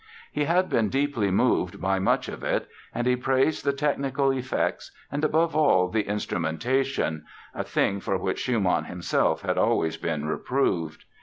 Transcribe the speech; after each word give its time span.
He 0.31 0.45
had 0.45 0.67
been 0.67 0.89
deeply 0.89 1.29
moved 1.29 1.79
by 1.79 1.99
much 1.99 2.27
of 2.27 2.43
it; 2.43 2.67
and 2.91 3.05
he 3.05 3.15
praised 3.15 3.63
the 3.63 3.71
technical 3.71 4.31
effects 4.31 4.89
and 5.11 5.23
above 5.23 5.55
all 5.55 5.89
the 5.89 6.07
instrumentation 6.07 7.23
(a 7.53 7.63
thing 7.63 7.99
for 7.99 8.17
which 8.17 8.39
Schumann 8.39 8.85
himself 8.85 9.43
had 9.43 9.59
always 9.59 9.97
been 9.97 10.25
reproved). 10.25 11.05